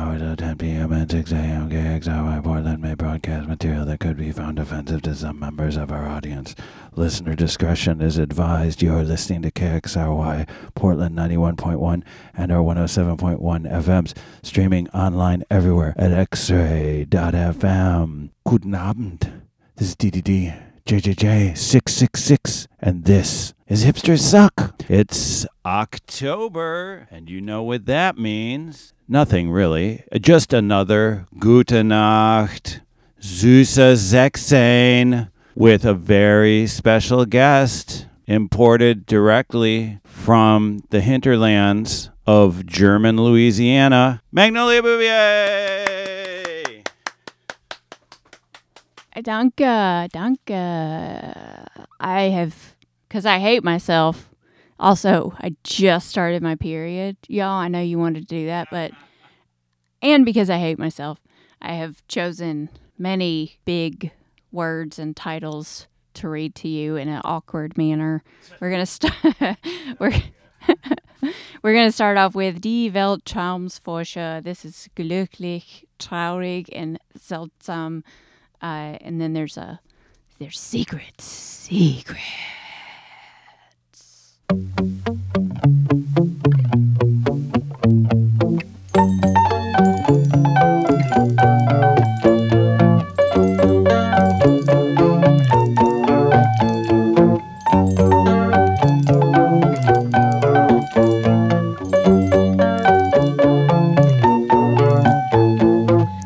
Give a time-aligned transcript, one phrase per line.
[0.00, 0.92] hours of 10 p.m.
[0.92, 1.68] and 6 a.m.
[1.68, 6.08] KXRY Portland may broadcast material that could be found offensive to some members of our
[6.08, 6.54] audience.
[6.96, 8.80] Listener discretion is advised.
[8.80, 12.02] You're listening to KXRY Portland 91.1
[12.34, 17.10] and our 107.1 FMs, streaming online everywhere at xray.fm.
[18.46, 19.42] Guten Abend.
[19.76, 24.74] This is DDD JJJ666, and this is Hipsters Suck.
[24.88, 28.92] It's October, and you know what that means.
[29.06, 30.02] Nothing really.
[30.20, 32.80] Just another Gute Nacht,
[33.20, 44.20] Süße Sechzehn, with a very special guest imported directly from the hinterlands of German Louisiana,
[44.32, 46.82] Magnolia Bouvier.
[49.22, 51.68] Danke, danke.
[52.00, 52.74] I have,
[53.10, 54.30] because I hate myself.
[54.78, 57.16] Also, I just started my period.
[57.26, 58.92] Y'all, I know you wanted to do that, but,
[60.00, 61.18] and because I hate myself,
[61.60, 64.12] I have chosen many big
[64.52, 68.22] words and titles to read to you in an awkward manner.
[68.60, 69.14] We're going to start,
[69.98, 70.14] we're,
[71.62, 74.44] we're going to start off with Die Weltraumsforscher.
[74.44, 78.04] This is glücklich, traurig, and seltsam.
[78.62, 79.80] Uh, and then there's a
[80.38, 82.59] there's secrets, secrets.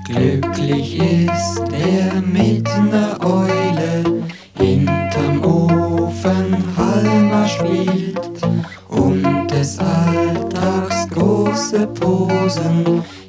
[0.04, 4.13] Glücklich ist er mit ner Eule
[12.54, 13.23] Posen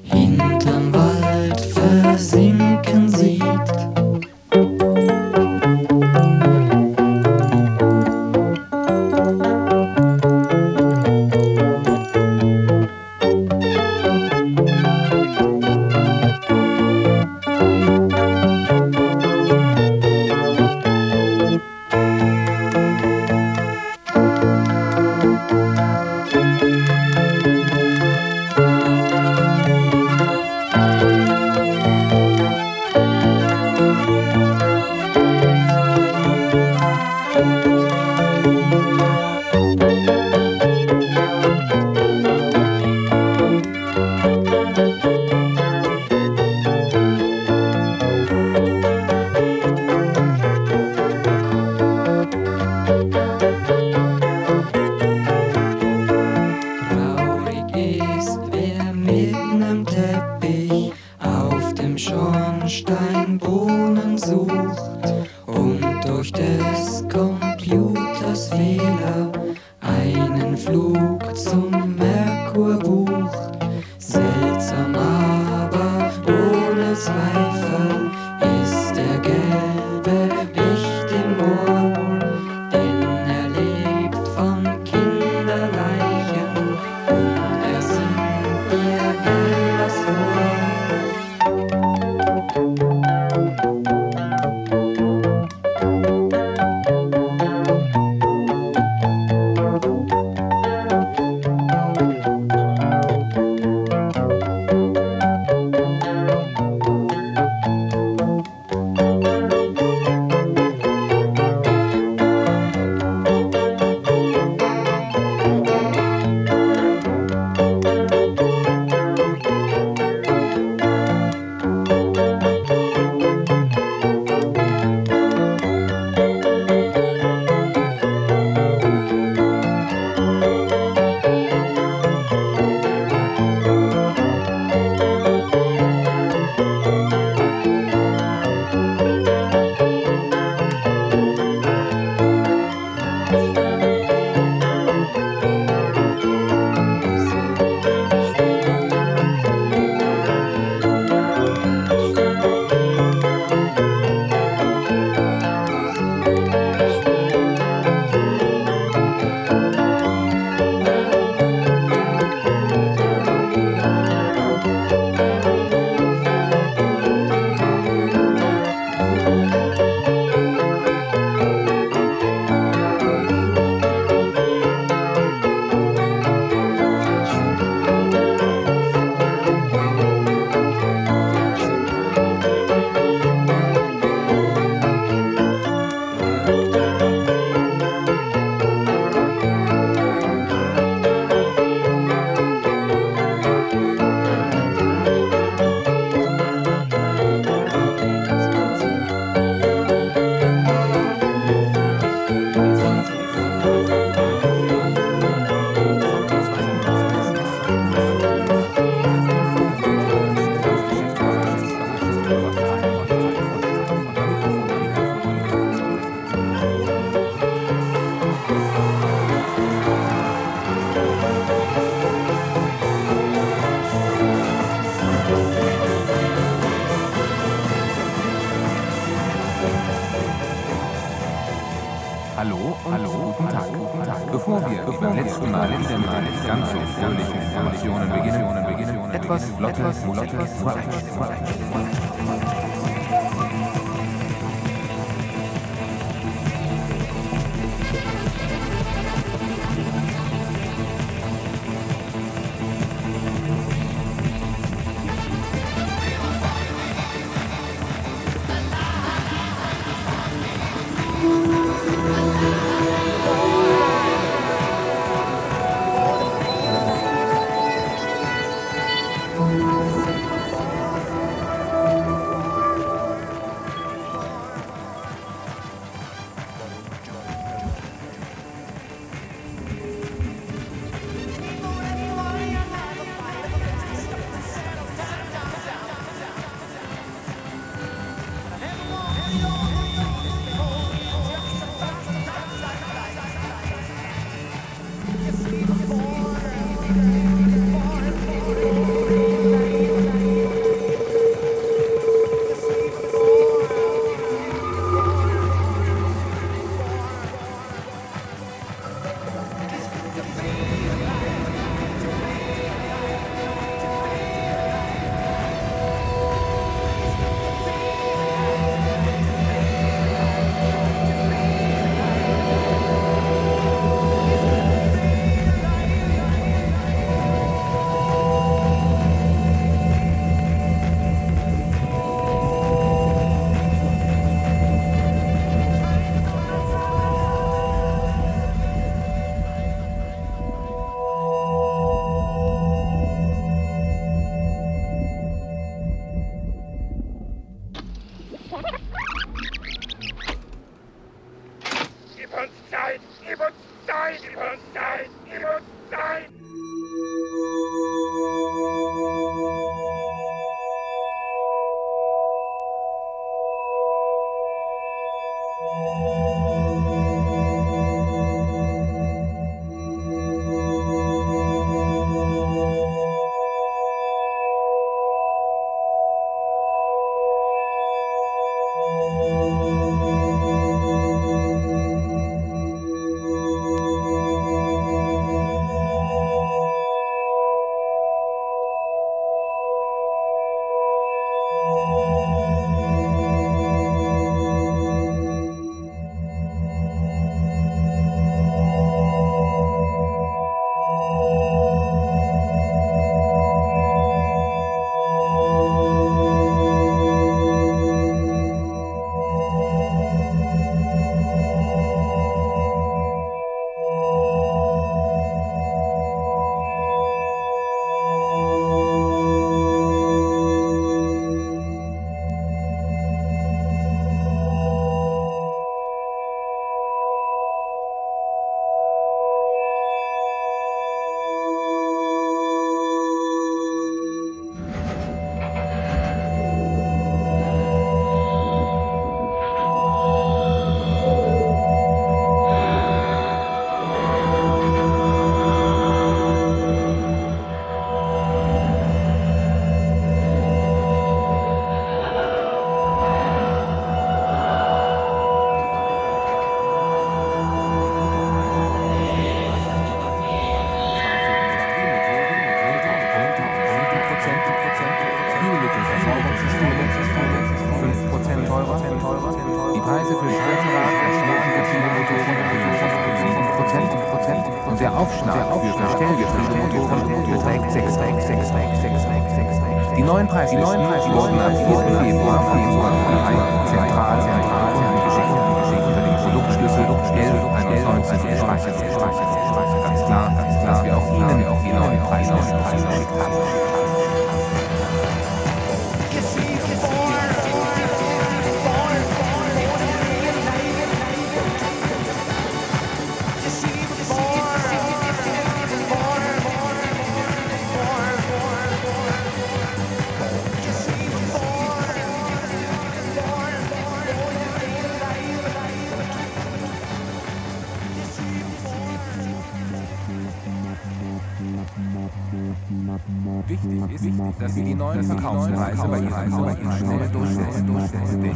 [524.95, 526.37] 这次考出来四百一十来四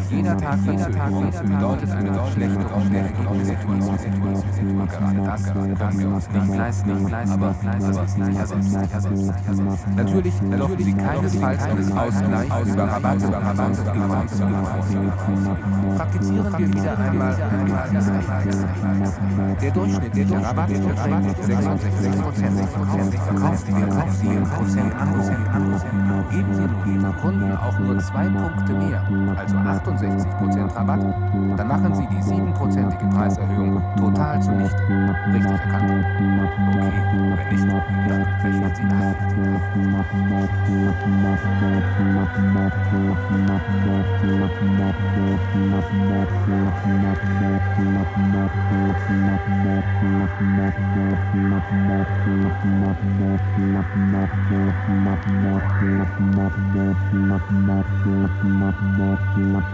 [0.09, 3.05] jeder Tag Verzögerung bedeutet eine Verschlechterung der
[3.45, 4.87] Situation.
[4.87, 6.91] Gerade das können wir uns nicht leisten,
[7.31, 7.55] aber
[8.07, 8.69] sicher selbst.
[9.95, 13.27] Natürlich dürfen Sie keinesfalls einen Ausgleich über Rabatte
[15.95, 17.35] Praktizieren wir wieder einmal
[19.61, 22.59] Der Durchschnitt der Rabatt beträgt 66 Prozent.
[22.69, 25.09] Verkaufen wir 7 Prozent an.
[26.31, 29.03] Geben Sie Ihren Kunden auch nur zwei Punkte mehr,
[29.37, 29.55] also
[29.89, 31.01] 68 Prozent Rabatt,
[31.57, 34.77] dann machen Sie die 7-prozentige Preiserhöhung total zunichte.
[35.33, 36.05] Richtig erkannt?
[36.05, 39.09] Okay, wenn nicht, dann rechnen Sie nach.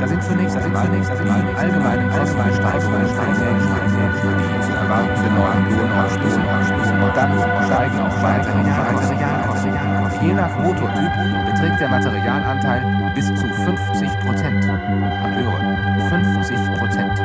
[0.00, 3.87] Da sind zunächst allgemeine Kosten, Steigerungen, Steigerungen, Steigerungen.
[4.08, 6.42] Kostensteigerungen, die zu erwartende neuen Lohnausstoßen
[7.02, 7.32] und dann
[7.66, 9.74] steigen auch die Materialkosten.
[10.20, 11.12] Je nach Motortyp
[11.46, 14.66] beträgt der Materialanteil bis zu 50 Prozent.
[14.66, 15.60] Man höre,
[16.08, 17.20] 50 Prozent.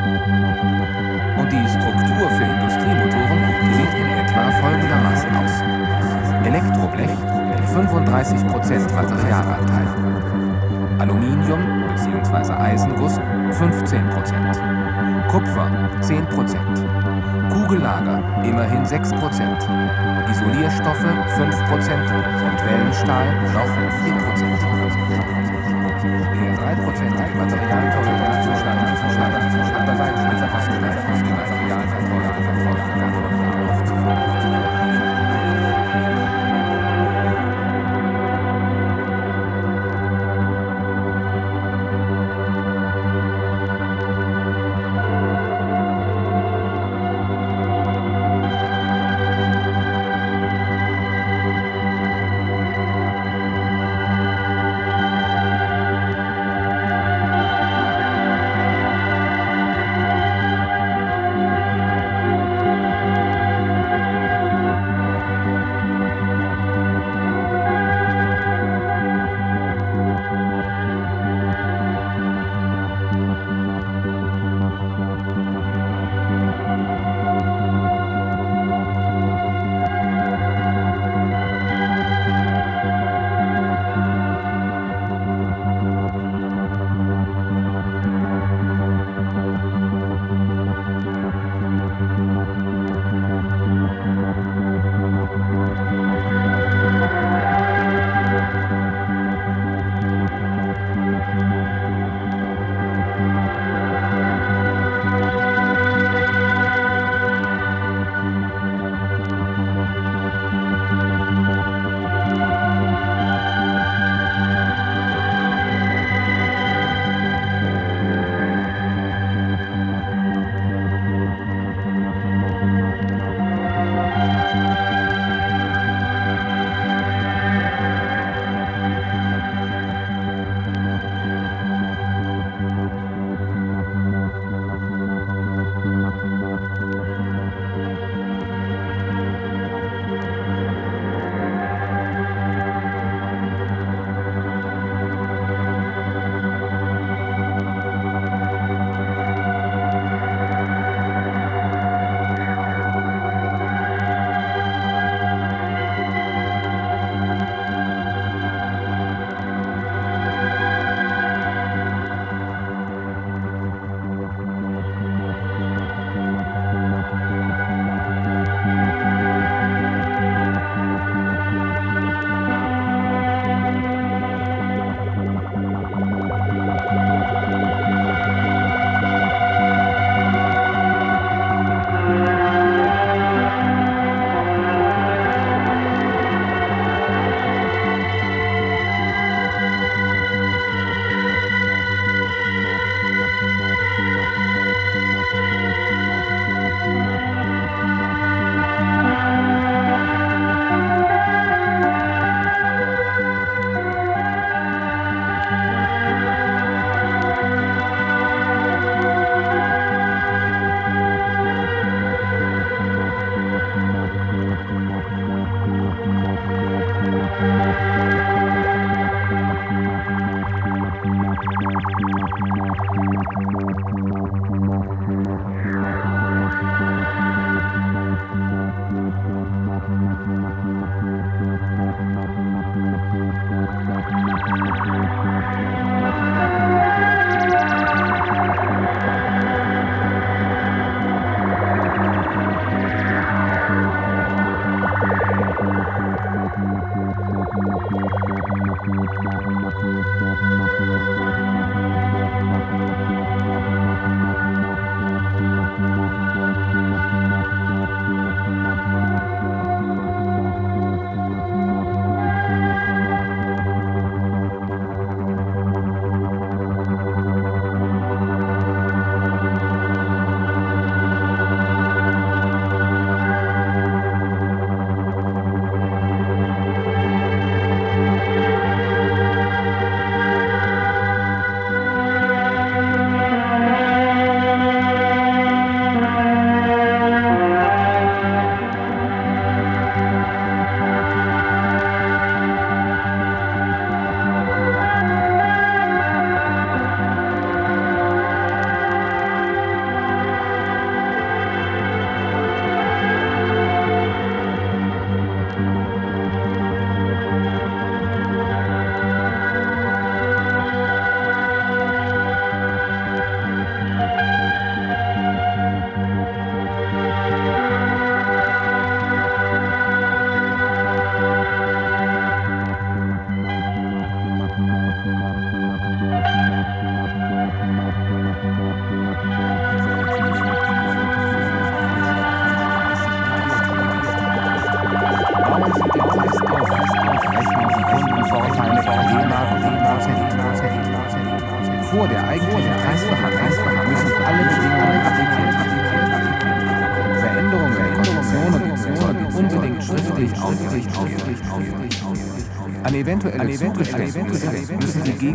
[1.37, 3.39] Und die Struktur für Industriemotoren
[3.73, 5.63] sieht in etwa folgendermaßen aus.
[6.45, 7.09] Elektroblech
[7.73, 9.87] 35 Prozent Materialanteil.
[10.99, 12.53] Aluminium bzw.
[12.53, 13.19] Eisenguss
[13.51, 14.82] 15 Prozent.
[15.33, 15.65] Kupfer
[16.01, 16.85] 10 Prozent.
[17.49, 19.57] Kugellager immerhin 6 Prozent.
[20.29, 23.65] Isolierstoffe 5 Prozent und Wellenstahl noch
[24.05, 24.61] 4 Prozent.
[26.37, 27.92] Der 3-prozentige Materialteuerungszuschlag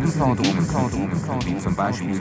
[0.09, 2.19] Gegenforderungen, wie zum Beispiel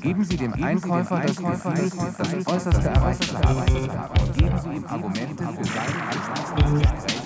[0.00, 4.32] Geben Sie dem Einkäufer das Gefühl, das Äußerste erreicht zu haben.
[4.36, 7.21] Geben Sie ihm Argumente für seinen Anspruch.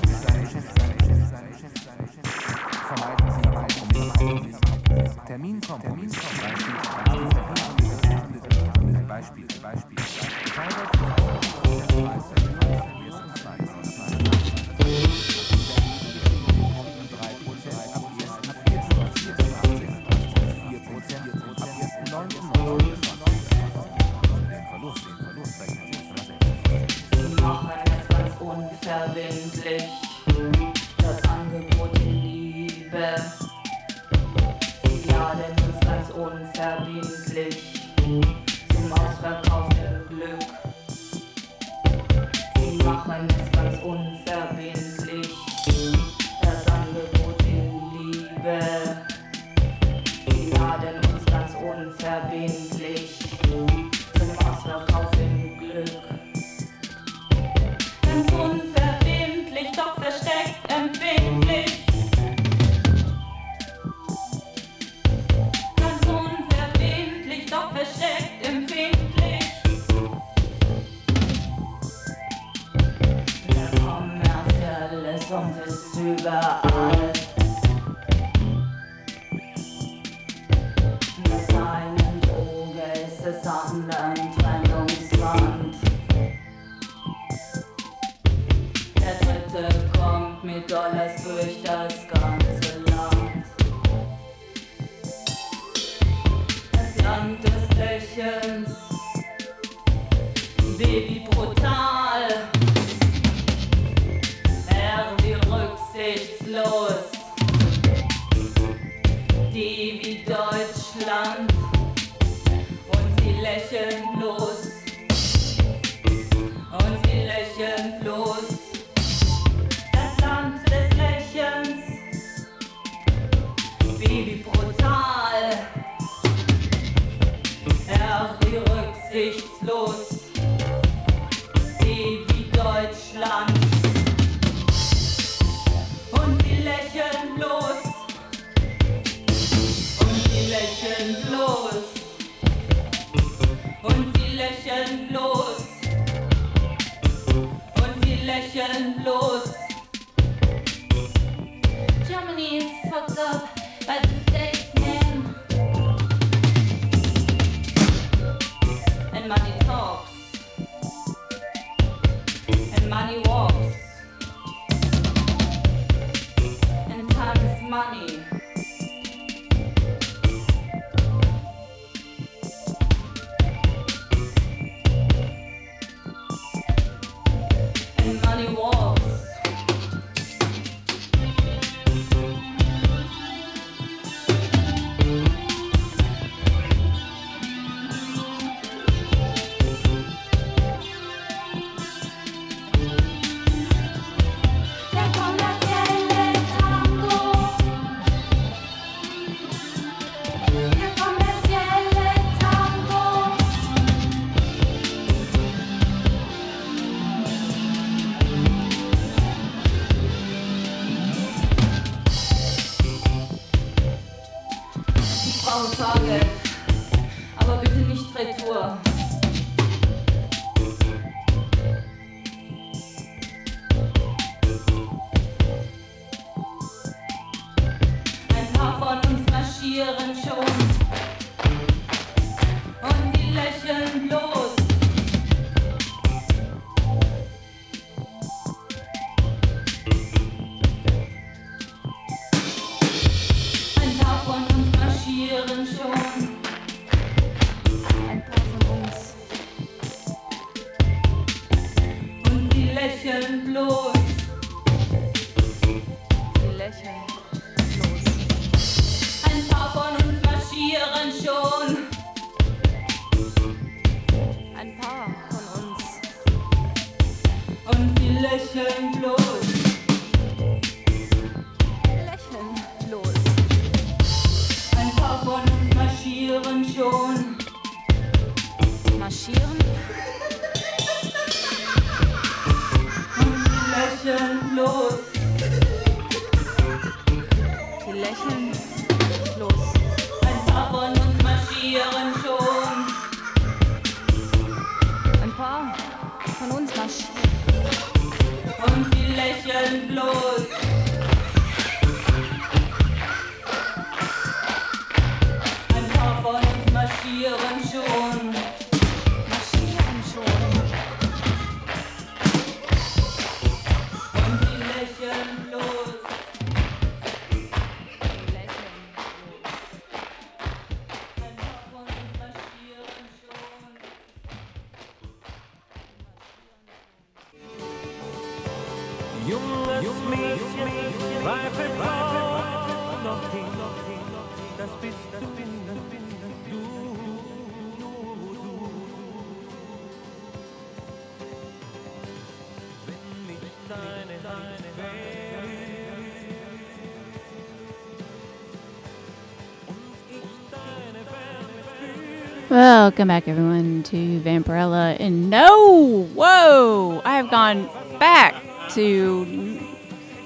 [352.87, 354.97] Welcome back, everyone, to Vampirella.
[355.01, 357.69] And no, whoa, I have gone
[357.99, 358.41] back
[358.75, 359.61] to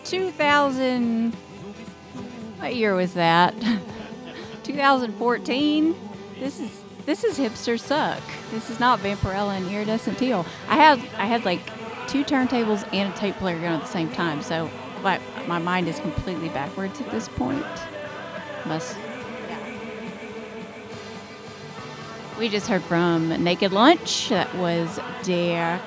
[0.04, 1.32] 2000.
[2.58, 3.54] What year was that?
[4.62, 5.96] 2014.
[6.38, 8.20] This is this is hipster suck.
[8.50, 10.44] This is not Vampirella and Iridescent Teal.
[10.68, 11.62] I had I had like
[12.08, 14.68] two turntables and a tape player going at the same time, so
[15.02, 17.64] like my mind is completely backwards at this point.
[18.66, 18.94] Must
[22.40, 24.30] We just heard from Naked Lunch.
[24.30, 25.78] That was Der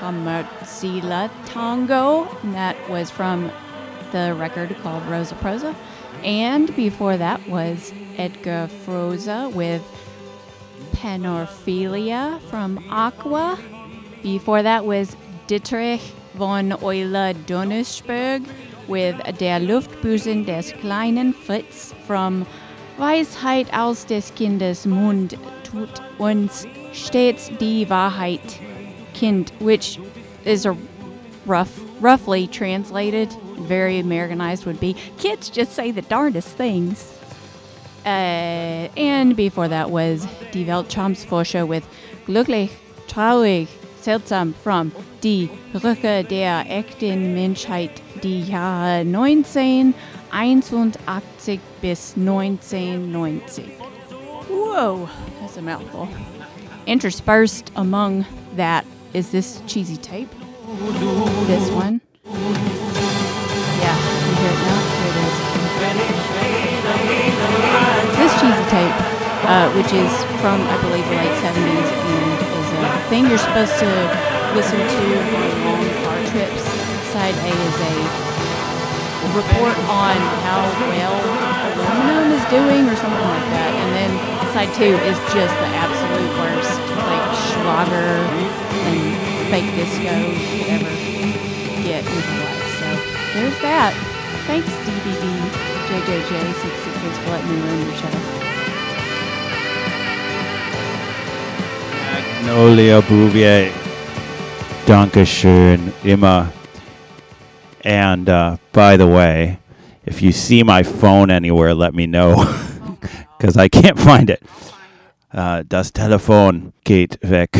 [0.00, 2.26] Kommerzielle Tango.
[2.42, 3.52] And that was from
[4.12, 5.74] the record called Rosa Prosa.
[6.24, 9.82] And before that was Edgar Froese with
[10.94, 13.58] Panorphelia from Aqua.
[14.22, 15.14] Before that was
[15.46, 18.48] Ditterich von Euler Donnersperg
[18.88, 22.46] with Der Luftbusen des kleinen Fritz from
[22.96, 25.36] Weisheit aus des Kindes Mund
[25.70, 28.60] tut uns stets die Wahrheit
[29.14, 29.98] Kind, which
[30.44, 30.76] is a
[31.44, 37.12] rough, roughly translated, very Americanized would be kids just say the darndest things.
[38.04, 41.84] Uh, and before that was Die Weltraumsforscher with
[42.26, 42.70] Glücklich,
[43.08, 43.66] Traurig,
[44.00, 53.64] Seltsam from Die Rücke der echten Menschheit, die Jahre 1981 bis 1990.
[54.48, 55.08] Whoa,
[55.48, 56.06] that's a mouthful.
[56.86, 58.84] Interspersed among that
[59.14, 60.28] is this cheesy tape.
[61.48, 62.02] This one.
[62.28, 63.96] Yeah,
[64.28, 64.76] you hear it now?
[64.92, 65.32] Here it is.
[68.20, 68.92] This cheesy tape,
[69.48, 70.12] uh, which is
[70.44, 73.88] from, I believe, the late 70s and is a thing you're supposed to
[74.52, 74.84] listen to
[75.32, 76.62] on long car trips.
[77.08, 78.37] Side A is a
[79.34, 81.16] report on how well
[81.78, 83.72] aluminum is doing or something like that.
[83.74, 84.10] And then
[84.54, 88.22] side two is just the absolute worst, like Schlager
[88.88, 88.98] and
[89.50, 90.14] fake disco,
[90.62, 90.90] whatever.
[91.82, 92.66] get in life.
[92.78, 92.88] So
[93.34, 93.92] there's that.
[94.46, 95.24] Thanks, DDD
[95.88, 98.12] JJJ666 for letting me run your show.
[102.12, 103.72] Magnolia Bouvier.
[104.86, 106.57] Dankeschön, immer.
[107.84, 109.58] And uh, by the way,
[110.04, 112.44] if you see my phone anywhere, let me know.
[113.38, 114.42] Because I can't find it.
[115.32, 117.50] Uh, das Telefon geht weg.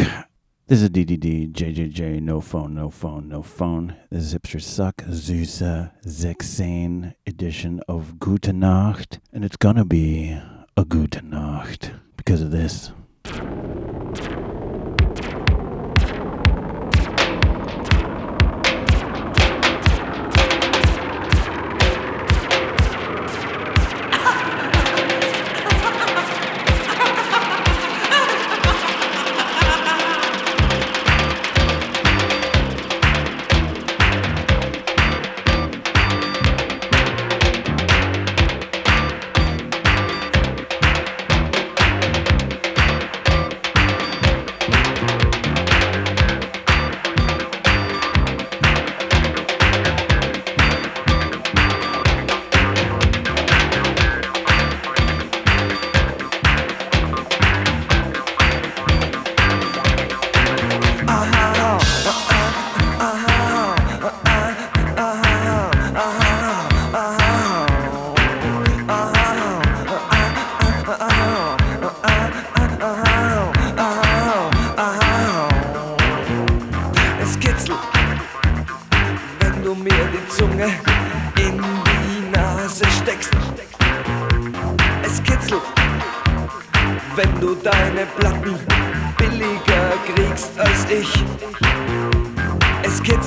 [0.67, 3.95] This is DDD, JJJ, no phone, no phone, no phone.
[4.11, 9.21] This is Hipster Suck, Süße 16 edition of Gute Nacht.
[9.33, 10.37] And it's gonna be
[10.77, 12.91] a Gute Nacht because of this.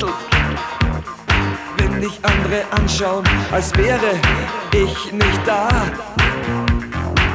[0.02, 0.16] Kitzelt,
[1.78, 4.20] wenn dich andere anschauen, als wäre
[4.72, 5.70] ich nicht da.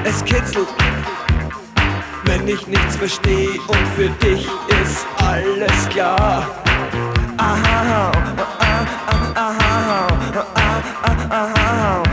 [0.02, 0.66] Es kitzelt,
[2.24, 4.48] wenn ich nichts verstehe und für dich
[4.83, 6.44] ist alles klar.
[7.38, 8.12] Aha, aha,
[8.59, 10.44] aha, aha, aha,
[11.05, 12.06] aha, aha,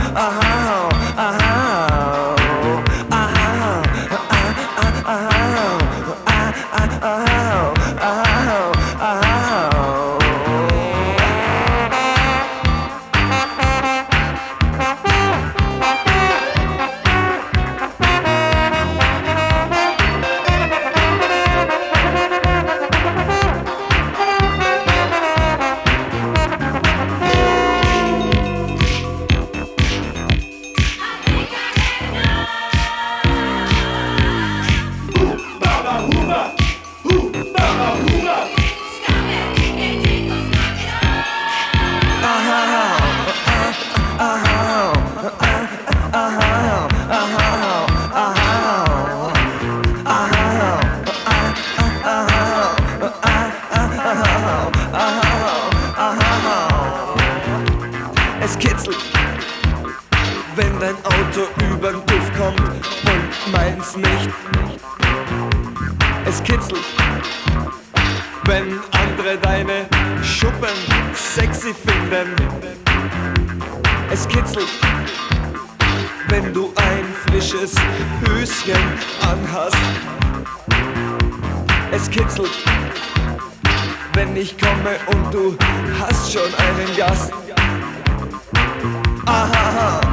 [89.26, 90.03] Aha, aha,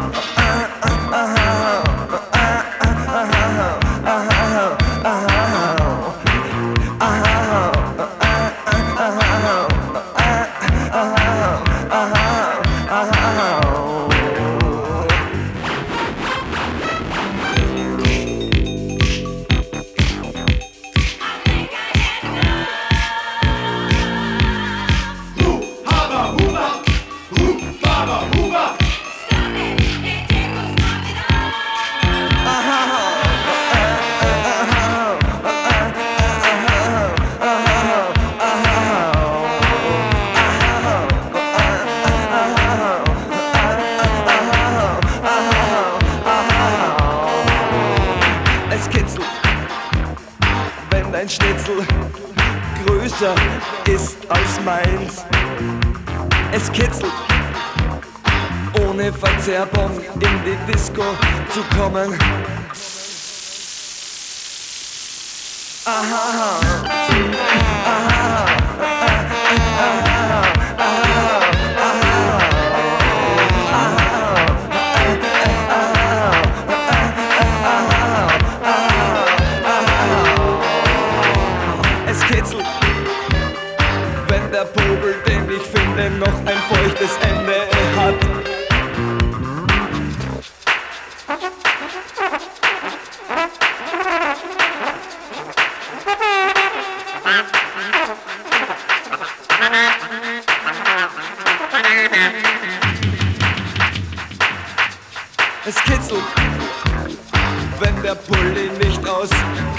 [108.04, 109.30] der Pulli nicht aus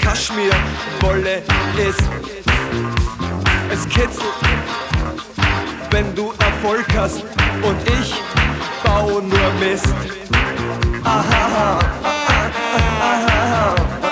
[0.01, 1.41] Kaschmirwolle
[1.77, 2.01] ist.
[3.71, 4.23] Es kitzelt,
[5.91, 7.23] wenn du Erfolg hast
[7.61, 8.13] und ich
[8.83, 9.93] baue nur Mist.
[11.03, 12.51] Aha, aha,
[13.03, 14.02] aha, aha.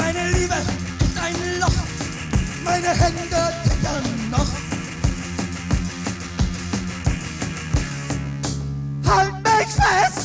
[0.00, 1.68] Meine Liebe ist ein Loch,
[2.64, 4.46] meine Hände zittern noch.
[9.06, 10.19] Halt mich fest!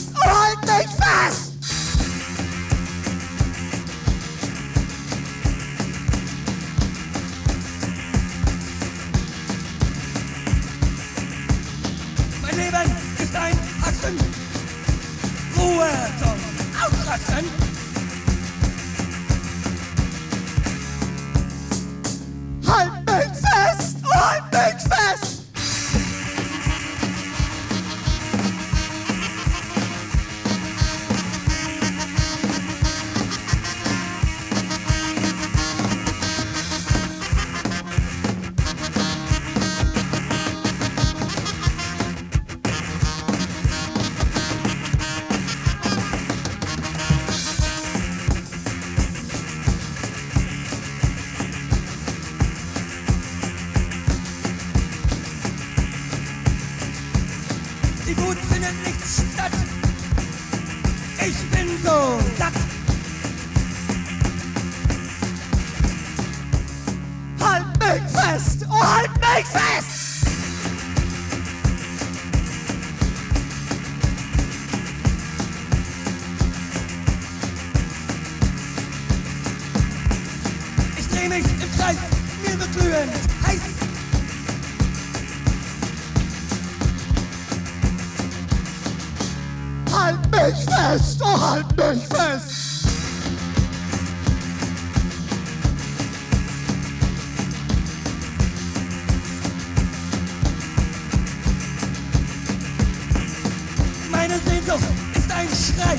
[105.55, 105.97] しない。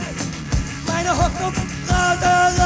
[0.86, 2.65] 前の方向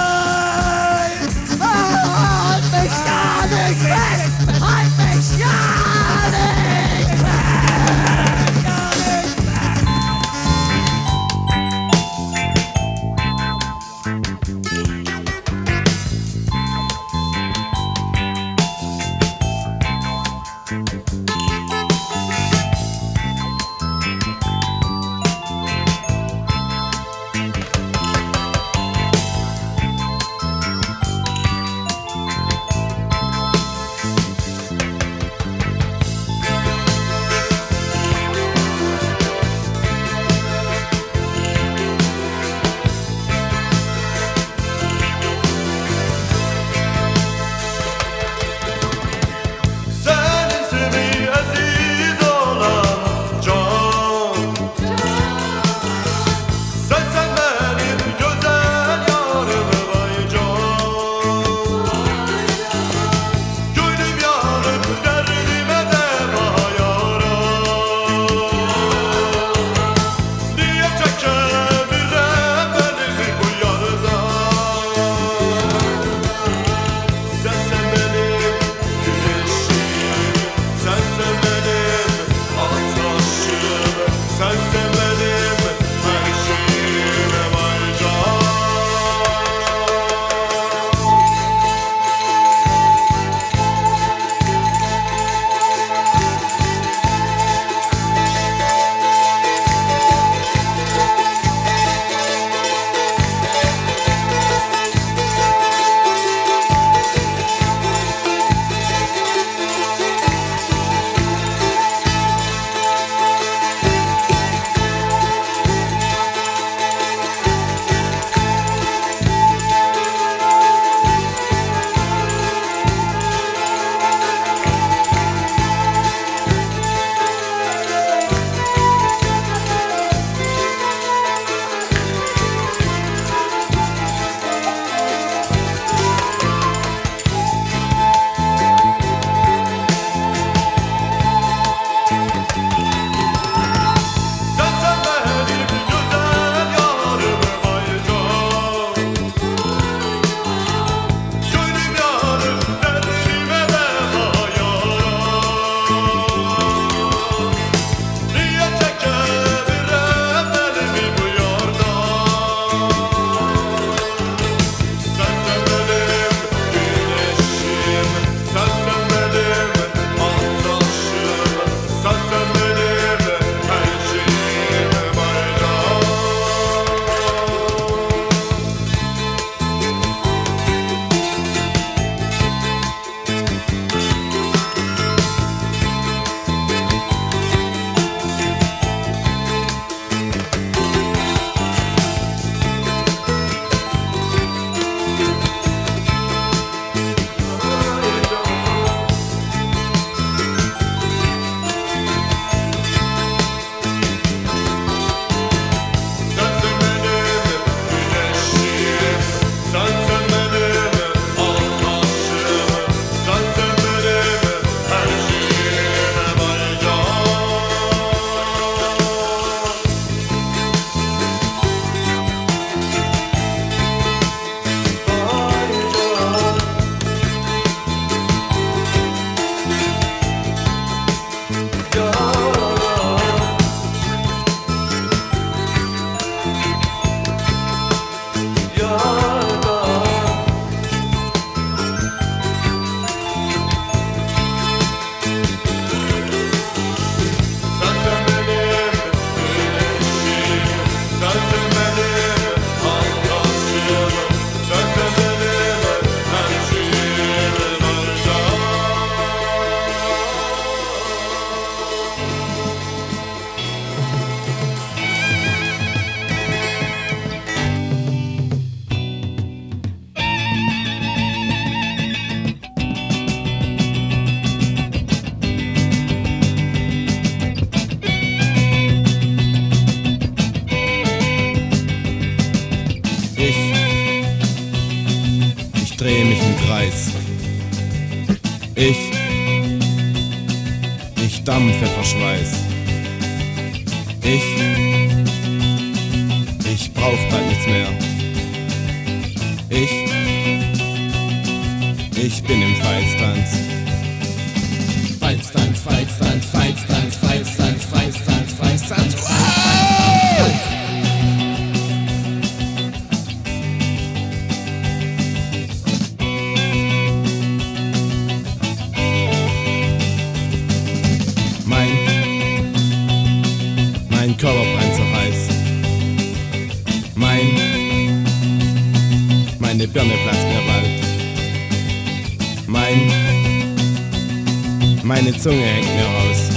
[335.30, 336.50] meine Zunge hängt mir raus.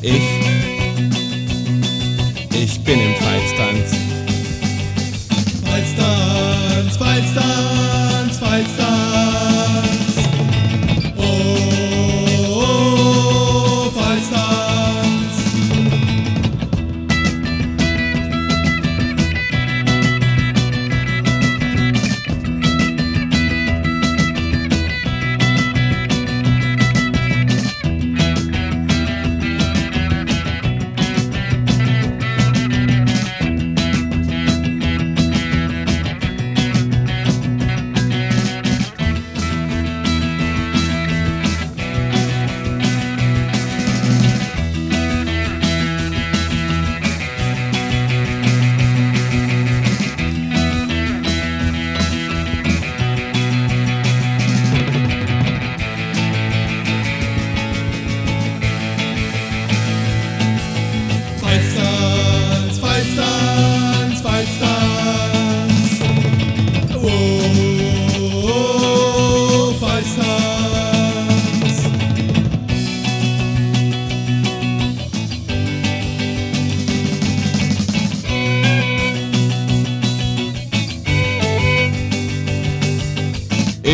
[0.00, 0.22] Ich,
[2.54, 3.91] ich bin im Feitstanz.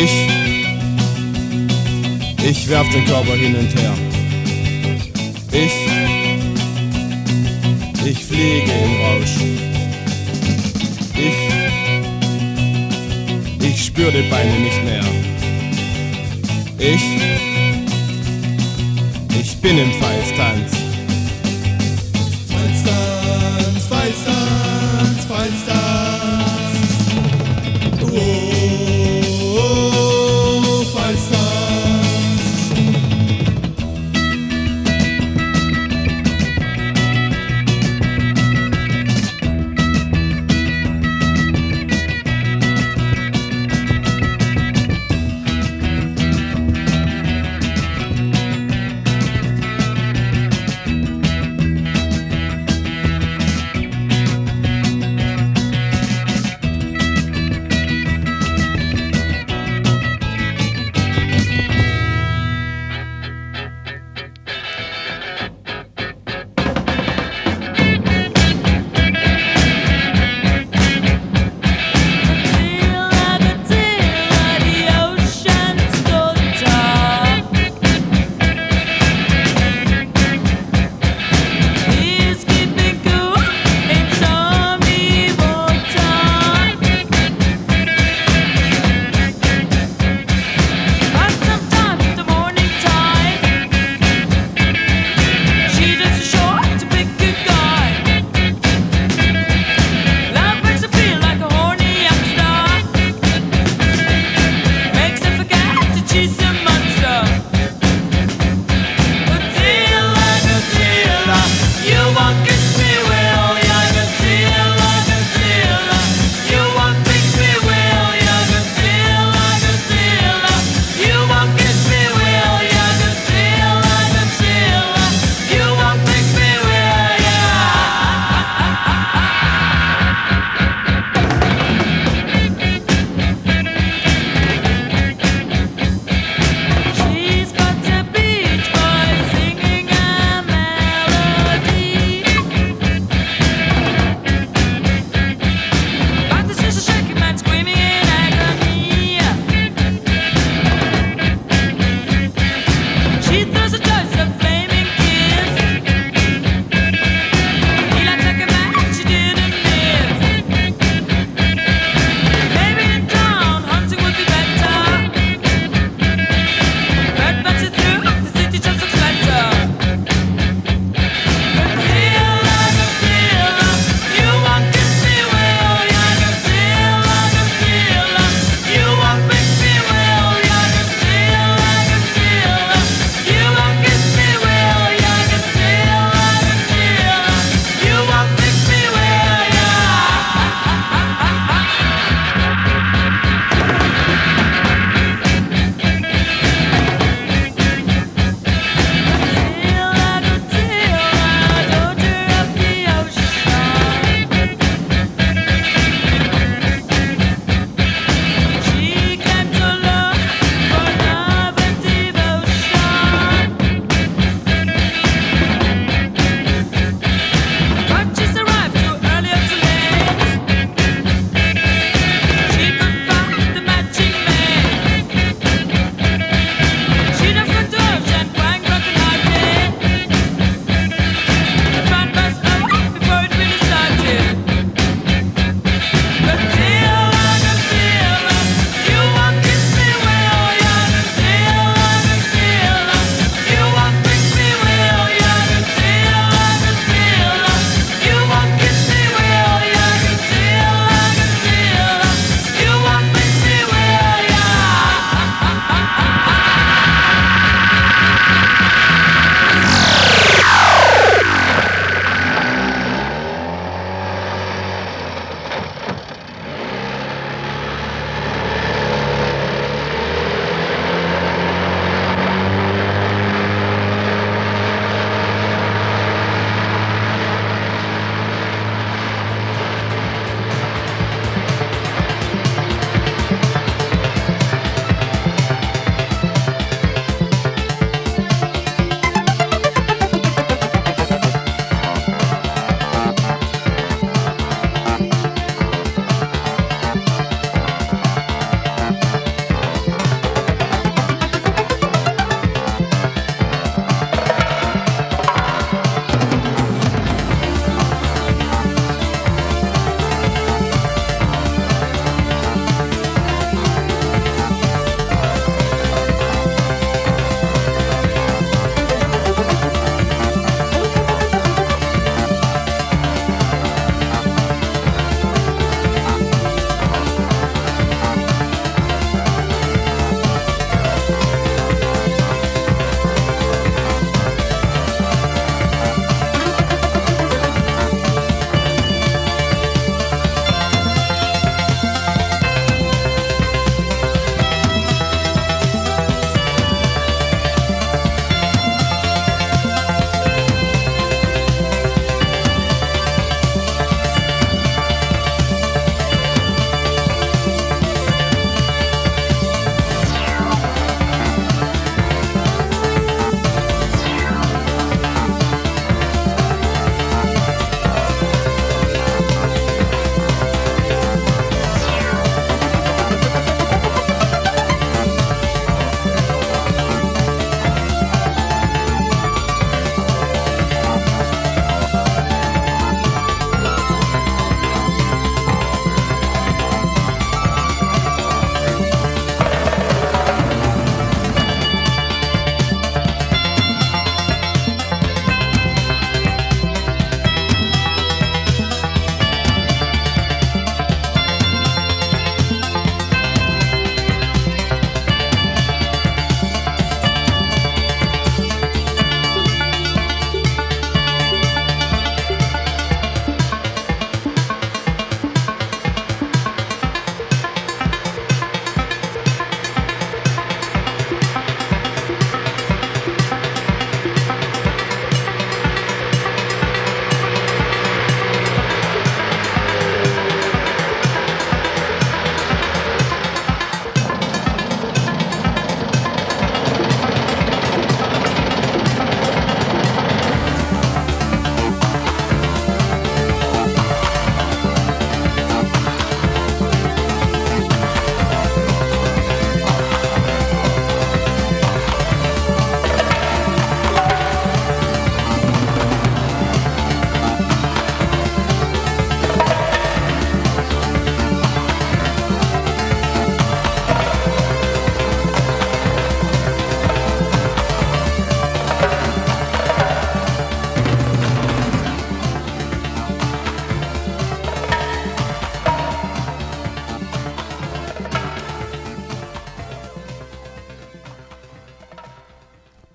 [0.01, 0.29] Ich,
[2.41, 3.93] ich werf den Körper hin und her.
[5.51, 5.73] Ich,
[8.05, 9.35] ich fliege im Rausch.
[11.15, 11.37] Ich,
[13.67, 15.03] ich spür die Beine nicht mehr.
[16.77, 17.03] Ich,
[19.37, 20.88] ich bin im Feitstanz.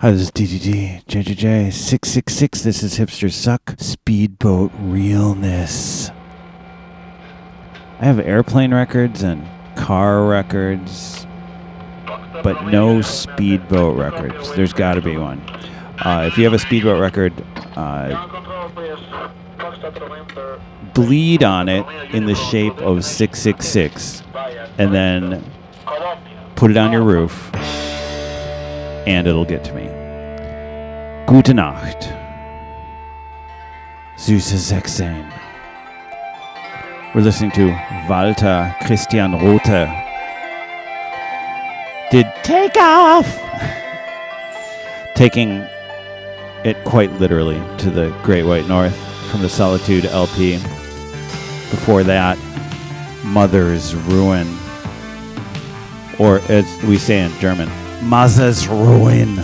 [0.04, 2.60] Hi, this is DDD, JJJ, 666.
[2.60, 6.10] This is Hipster Suck, Speedboat Realness.
[8.00, 9.48] I have airplane records and
[9.78, 11.26] car records,
[12.42, 14.54] but no speedboat records.
[14.54, 15.40] There's got to be one.
[16.04, 17.32] Uh, if you have a speedboat record,
[17.74, 18.28] uh,
[20.92, 24.22] bleed on it in the shape of 666
[24.76, 25.50] and then
[26.56, 27.50] put it on your roof
[29.06, 29.86] and it'll get to me.
[31.26, 32.12] Gute Nacht.
[34.16, 35.32] Süße Sechzehn.
[37.14, 37.68] We're listening to
[38.08, 39.88] Walter Christian Rothe.
[42.10, 43.26] Did take off!
[45.14, 45.66] Taking
[46.64, 48.96] it quite literally to the Great White North
[49.30, 50.54] from the Solitude LP.
[51.70, 52.38] Before that,
[53.24, 54.46] Mother's Ruin.
[56.18, 57.68] Or as we say in German,
[58.04, 59.36] Mother's Ruin.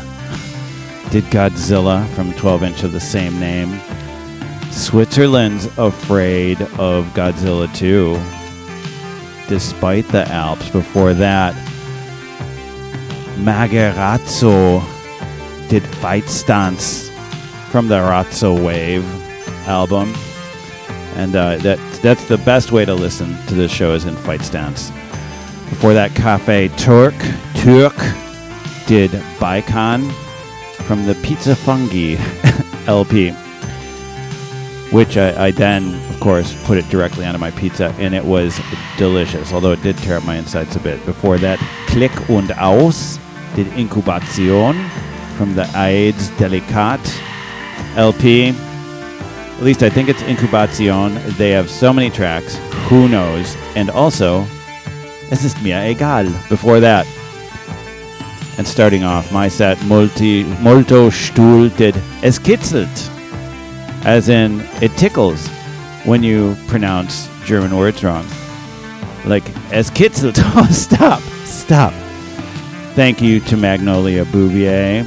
[1.11, 3.81] Did Godzilla from 12 inch of the same name.
[4.71, 8.19] Switzerland's afraid of Godzilla 2.
[9.49, 11.55] Despite the Alps before that,
[13.39, 14.81] Magi Razzo
[15.69, 17.09] did Fight Stance
[17.71, 19.05] from the Razzo Wave
[19.67, 20.15] album.
[21.17, 24.43] And uh, that that's the best way to listen to this show is in Fight
[24.43, 24.91] Stance.
[25.71, 27.15] Before that, Cafe Turk
[27.55, 27.97] Turk
[28.91, 30.11] did Bicon
[30.83, 32.17] from the Pizza Fungi
[32.89, 33.31] LP,
[34.91, 38.61] which I, I then, of course, put it directly onto my pizza, and it was
[38.99, 41.07] delicious, although it did tear up my insides a bit.
[41.07, 43.21] Before that, Klick und Aus
[43.55, 44.75] did Incubation
[45.37, 46.99] from the AIDS Delicat
[47.97, 48.49] LP.
[48.49, 51.15] At least I think it's Incubation.
[51.37, 52.57] They have so many tracks.
[52.89, 53.55] Who knows?
[53.77, 54.41] And also,
[55.31, 56.25] es ist mir egal.
[56.49, 57.07] Before that,
[58.61, 63.09] and starting off my set, multi, molto stuhl did es kitzelt,
[64.05, 65.49] as in it tickles
[66.05, 68.27] when you pronounce German words wrong.
[69.25, 70.39] Like es kitzelt.
[70.55, 71.95] Oh, stop, stop.
[72.95, 75.05] Thank you to Magnolia Bouvier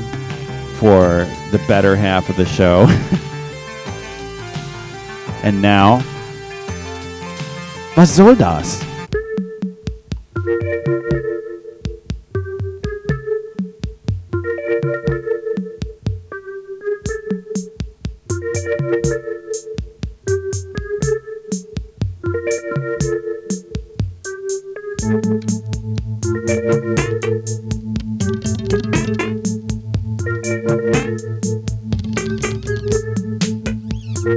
[0.80, 2.88] for the better half of the show.
[5.44, 6.02] and now,
[7.96, 8.84] was soll das?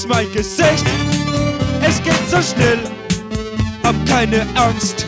[0.07, 0.85] Mein Gesicht,
[1.81, 2.79] es geht so schnell.
[3.83, 5.05] Hab keine Angst,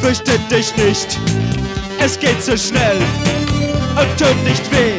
[0.00, 1.18] fürchte dich nicht,
[1.98, 2.96] es geht so schnell
[3.96, 4.97] und tut nicht weh.